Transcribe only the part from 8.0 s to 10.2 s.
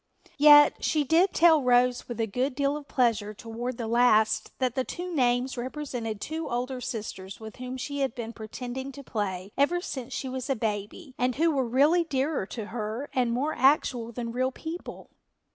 been pretending to play ever since